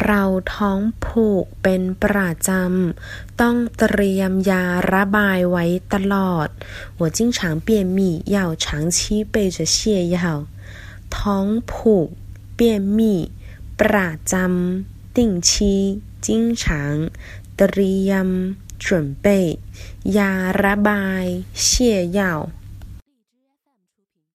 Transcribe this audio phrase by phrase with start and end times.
[0.00, 0.22] เรา
[0.54, 6.48] ท้องผูกเป็นประจำต้องเตรียมยาระบายไว้ตลอด
[7.00, 7.98] 我经常便秘
[8.36, 8.64] 要长
[8.96, 8.98] 期
[9.32, 9.76] 备着泻
[10.16, 10.18] 药
[11.16, 12.08] ท้องผูก
[12.58, 12.60] 便
[12.96, 12.98] 秘
[13.80, 15.18] ประจำ定
[15.48, 15.50] 期
[16.26, 16.28] 经
[16.62, 16.64] 常
[17.56, 18.28] เตรียม
[18.84, 18.86] 准
[19.24, 19.26] 备
[20.16, 20.32] ยา
[20.62, 21.24] ระบาย
[21.64, 21.66] 泻
[22.18, 22.20] 药